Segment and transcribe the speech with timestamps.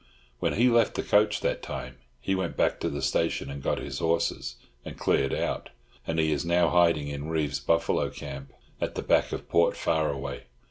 [0.39, 3.77] When he left the coach that time, he went back to the station and got
[3.77, 5.69] his horses, and cleared out,
[6.07, 8.51] and he is now hiding in Reeves's buffalo camp
[8.81, 10.45] at the back of Port Faraway.